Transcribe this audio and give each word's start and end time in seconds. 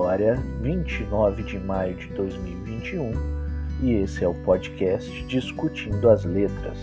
Vitória, 0.00 0.34
29 0.62 1.42
de 1.42 1.58
maio 1.58 1.94
de 1.94 2.06
2021, 2.14 3.12
e 3.82 3.92
esse 3.96 4.24
é 4.24 4.28
o 4.28 4.32
podcast 4.32 5.10
Discutindo 5.26 6.08
as 6.08 6.24
Letras. 6.24 6.78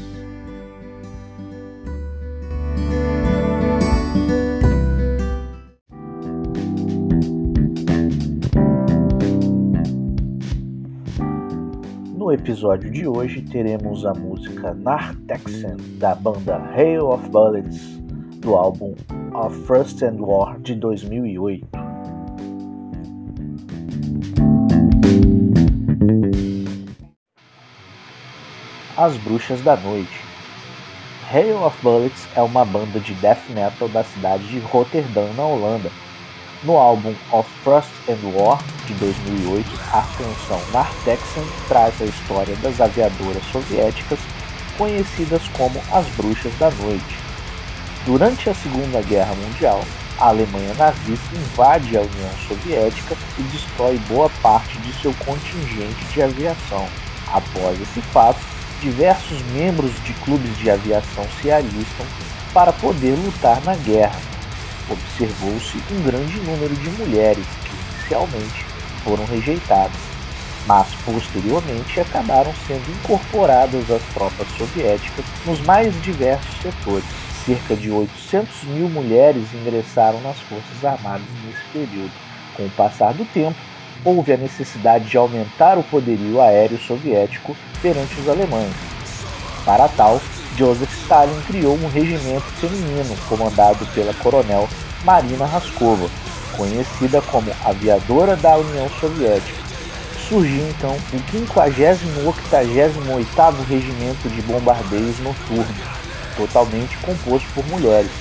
No 12.15 12.31
episódio 12.31 12.91
de 12.91 13.07
hoje 13.07 13.41
teremos 13.41 14.05
a 14.05 14.13
música 14.13 14.75
Nartexen 14.75 15.75
da 15.97 16.13
banda 16.13 16.57
Hail 16.75 17.07
of 17.07 17.27
Bullets 17.29 17.97
do 18.41 18.55
álbum 18.55 18.93
Of 19.33 19.65
First 19.65 20.03
and 20.03 20.17
War 20.19 20.59
de 20.59 20.75
2008. 20.75 21.76
As 28.97 29.15
Bruxas 29.15 29.61
da 29.61 29.75
Noite. 29.75 30.25
Hail 31.31 31.63
of 31.63 31.77
Bullets 31.83 32.27
é 32.35 32.41
uma 32.41 32.65
banda 32.65 32.99
de 32.99 33.13
death 33.13 33.47
metal 33.49 33.87
da 33.89 34.03
cidade 34.03 34.47
de 34.47 34.57
Rotterdam, 34.57 35.31
na 35.35 35.43
Holanda. 35.43 35.91
No 36.63 36.75
álbum 36.77 37.13
Of 37.31 37.47
Frost 37.63 37.91
and 38.09 38.17
War, 38.33 38.59
de 38.87 38.95
2008, 38.95 39.69
a 39.93 40.01
canção 40.01 40.71
Nartexen 40.73 41.43
traz 41.67 41.93
a 42.01 42.05
história 42.05 42.55
das 42.55 42.81
aviadoras 42.81 43.43
soviéticas 43.51 44.17
conhecidas 44.79 45.43
como 45.55 45.79
as 45.91 46.07
Bruxas 46.15 46.57
da 46.57 46.71
Noite. 46.71 47.19
Durante 48.03 48.49
a 48.49 48.55
Segunda 48.55 48.99
Guerra 49.03 49.35
Mundial, 49.35 49.83
a 50.17 50.29
Alemanha 50.29 50.73
nazista 50.73 51.35
invade 51.35 51.95
a 51.95 52.01
União 52.01 52.31
Soviética 52.47 53.15
e 53.37 53.43
destrói 53.43 53.99
boa 54.09 54.31
parte 54.41 54.75
de 54.79 54.91
seu 54.99 55.13
contingente 55.23 56.03
de 56.11 56.23
aviação. 56.23 56.87
Após 57.31 57.79
esse 57.79 58.01
fato, 58.01 58.39
diversos 58.81 59.41
membros 59.53 59.91
de 60.03 60.13
clubes 60.13 60.57
de 60.57 60.69
aviação 60.69 61.25
se 61.41 61.51
alistam 61.51 62.05
para 62.53 62.71
poder 62.73 63.15
lutar 63.15 63.61
na 63.63 63.75
guerra. 63.75 64.19
Observou-se 64.89 65.77
um 65.91 66.01
grande 66.03 66.39
número 66.39 66.75
de 66.75 66.89
mulheres 66.91 67.45
que 67.63 67.75
inicialmente 67.97 68.65
foram 69.03 69.25
rejeitadas, 69.25 69.97
mas 70.65 70.87
posteriormente 71.05 71.99
acabaram 71.99 72.53
sendo 72.67 72.89
incorporadas 72.91 73.89
às 73.89 74.01
tropas 74.13 74.47
soviéticas 74.57 75.25
nos 75.45 75.59
mais 75.61 75.93
diversos 76.01 76.55
setores. 76.61 77.05
Cerca 77.45 77.75
de 77.75 77.89
800 77.89 78.63
mil 78.63 78.89
mulheres 78.89 79.45
ingressaram 79.53 80.19
nas 80.21 80.37
Forças 80.41 80.83
Armadas 80.83 81.27
nesse 81.45 81.63
período. 81.71 82.11
Com 82.55 82.65
o 82.65 82.69
passar 82.71 83.13
do 83.13 83.23
tempo, 83.25 83.55
houve 84.03 84.33
a 84.33 84.37
necessidade 84.37 85.05
de 85.05 85.17
aumentar 85.17 85.77
o 85.77 85.83
poderio 85.83 86.41
aéreo 86.41 86.79
soviético 86.79 87.55
perante 87.81 88.19
os 88.19 88.27
alemães. 88.27 88.73
Para 89.65 89.87
tal, 89.89 90.21
Joseph 90.57 90.91
Stalin 91.03 91.39
criou 91.45 91.75
um 91.75 91.89
regimento 91.89 92.45
feminino 92.59 93.15
comandado 93.27 93.85
pela 93.93 94.13
coronel 94.15 94.67
Marina 95.03 95.45
Raskova, 95.45 96.09
conhecida 96.55 97.21
como 97.21 97.51
Aviadora 97.63 98.35
da 98.35 98.57
União 98.57 98.89
Soviética. 98.99 99.67
Surgiu 100.27 100.67
então 100.69 100.91
o 100.91 101.53
58º 101.53 103.65
Regimento 103.67 104.29
de 104.29 104.41
Bombardeios 104.41 105.19
Noturnos, 105.19 105.77
totalmente 106.35 106.97
composto 106.97 107.47
por 107.53 107.65
mulheres, 107.67 108.11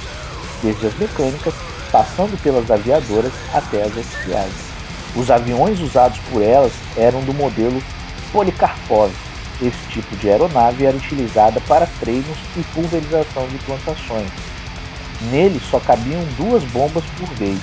desde 0.63 0.87
as 0.87 0.97
mecânicas, 0.99 1.55
passando 1.91 2.41
pelas 2.43 2.71
aviadoras 2.71 3.33
até 3.53 3.83
as 3.83 3.97
oficiais. 3.97 4.76
Os 5.17 5.31
aviões 5.31 5.81
usados 5.81 6.19
por 6.31 6.43
elas 6.43 6.73
eram 6.95 7.23
do 7.23 7.33
modelo 7.33 7.83
Polikarpov. 8.31 9.11
Esse 9.63 9.79
tipo 9.89 10.15
de 10.17 10.29
aeronave 10.29 10.85
era 10.85 10.95
utilizada 10.95 11.59
para 11.63 11.89
treinos 11.99 12.37
e 12.55 12.63
pulverização 12.75 13.49
de 13.49 13.57
plantações. 13.59 14.31
Nele 15.31 15.59
só 15.71 15.81
cabiam 15.81 16.23
duas 16.37 16.63
bombas 16.65 17.03
por 17.19 17.29
vez, 17.37 17.59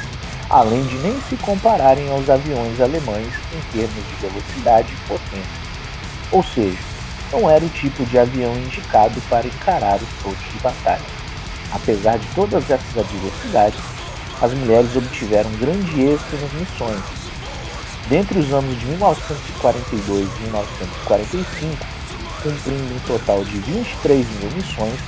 além 0.49 0.83
de 0.85 0.95
nem 0.97 1.21
se 1.29 1.35
compararem 1.37 2.09
aos 2.09 2.27
aviões 2.27 2.81
alemães 2.81 3.31
em 3.53 3.77
termos 3.77 4.03
de 4.07 4.27
velocidade 4.27 4.91
e 4.91 5.07
potência. 5.07 5.63
Ou 6.31 6.43
seja, 6.43 6.79
não 7.31 7.47
era 7.47 7.63
o 7.63 7.69
tipo 7.69 8.03
de 8.05 8.17
avião 8.17 8.55
indicado 8.57 9.21
para 9.29 9.45
encarar 9.45 9.97
os 9.97 10.09
frontes 10.21 10.51
de 10.51 10.59
batalha. 10.59 11.05
Apesar 11.71 12.17
de 12.17 12.27
todas 12.33 12.63
essas 12.63 12.97
adversidades, 12.97 13.79
as 14.41 14.51
mulheres 14.53 14.95
obtiveram 14.95 15.51
grande 15.51 16.01
êxito 16.01 16.35
nas 16.41 16.53
missões. 16.53 17.23
Dentre 18.07 18.37
os 18.39 18.51
anos 18.51 18.77
de 18.79 18.85
1942 18.85 20.27
e 20.27 20.41
1945, 20.43 21.85
cumprindo 22.43 22.95
um 22.95 22.99
total 23.07 23.43
de 23.45 23.57
23 23.59 24.27
mil 24.39 24.51
missões, 24.51 24.99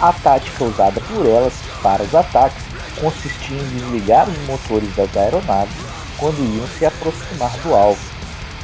a 0.00 0.12
tática 0.12 0.64
usada 0.64 1.00
por 1.00 1.24
elas 1.26 1.54
para 1.80 2.02
os 2.02 2.14
ataques 2.14 2.62
consistia 3.00 3.56
em 3.56 3.68
desligar 3.68 4.28
os 4.28 4.38
motores 4.46 4.94
das 4.96 5.16
aeronaves 5.16 5.74
quando 6.16 6.38
iam 6.56 6.66
se 6.78 6.84
aproximar 6.84 7.50
do 7.58 7.74
alvo, 7.74 8.00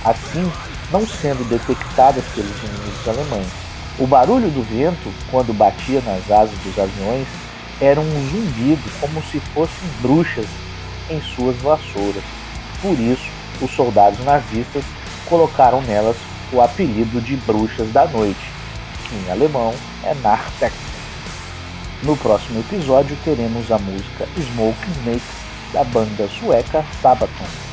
assim 0.04 0.50
não 0.90 1.06
sendo 1.06 1.48
detectadas 1.48 2.24
pelos 2.34 2.56
inimigos 2.58 3.08
alemães. 3.08 3.48
O 3.98 4.06
barulho 4.06 4.50
do 4.50 4.62
vento, 4.62 5.12
quando 5.30 5.52
batia 5.52 6.00
nas 6.00 6.28
asas 6.30 6.58
dos 6.60 6.76
aviões, 6.78 7.28
era 7.80 8.00
um 8.00 8.30
zumbido 8.30 8.82
como 9.00 9.22
se 9.30 9.38
fossem 9.54 9.88
bruxas 10.00 10.46
em 11.08 11.20
suas 11.20 11.56
vassouras. 11.58 12.22
Por 12.82 12.98
isso, 12.98 13.39
os 13.60 13.70
soldados 13.70 14.24
nazistas 14.24 14.84
colocaram 15.26 15.80
nelas 15.82 16.16
o 16.52 16.60
apelido 16.60 17.20
de 17.20 17.36
Bruxas 17.36 17.90
da 17.92 18.06
Noite, 18.06 18.50
que 19.08 19.14
em 19.14 19.30
alemão 19.30 19.74
é 20.02 20.14
Nachtex. 20.14 20.74
No 22.02 22.16
próximo 22.16 22.60
episódio 22.60 23.16
teremos 23.24 23.70
a 23.70 23.78
música 23.78 24.26
Smoke 24.36 24.90
Snakes 24.98 25.22
da 25.72 25.84
banda 25.84 26.28
sueca 26.28 26.84
Sabaton. 27.00 27.69